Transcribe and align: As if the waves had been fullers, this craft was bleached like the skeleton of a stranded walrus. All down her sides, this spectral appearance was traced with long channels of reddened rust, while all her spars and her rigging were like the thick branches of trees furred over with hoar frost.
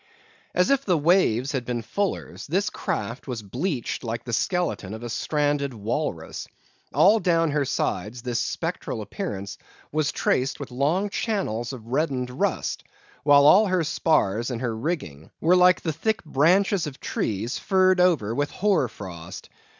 As 0.55 0.71
if 0.71 0.83
the 0.83 0.97
waves 0.97 1.51
had 1.51 1.63
been 1.63 1.83
fullers, 1.83 2.47
this 2.47 2.71
craft 2.71 3.27
was 3.27 3.43
bleached 3.43 4.03
like 4.03 4.23
the 4.23 4.33
skeleton 4.33 4.95
of 4.95 5.03
a 5.03 5.11
stranded 5.11 5.75
walrus. 5.75 6.47
All 6.91 7.19
down 7.19 7.51
her 7.51 7.65
sides, 7.65 8.23
this 8.23 8.39
spectral 8.39 9.03
appearance 9.03 9.59
was 9.91 10.11
traced 10.11 10.59
with 10.59 10.71
long 10.71 11.11
channels 11.11 11.71
of 11.71 11.85
reddened 11.85 12.31
rust, 12.31 12.83
while 13.23 13.45
all 13.45 13.67
her 13.67 13.83
spars 13.83 14.49
and 14.49 14.59
her 14.61 14.75
rigging 14.75 15.29
were 15.39 15.55
like 15.55 15.81
the 15.81 15.93
thick 15.93 16.23
branches 16.23 16.87
of 16.87 16.99
trees 16.99 17.59
furred 17.59 17.99
over 18.01 18.33
with 18.33 18.49
hoar 18.49 18.87
frost. 18.87 19.49